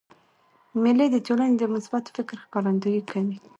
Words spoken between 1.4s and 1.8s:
د